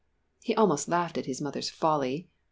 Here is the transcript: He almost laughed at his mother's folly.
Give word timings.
He 0.41 0.55
almost 0.55 0.87
laughed 0.87 1.19
at 1.19 1.27
his 1.27 1.41
mother's 1.41 1.69
folly. 1.69 2.27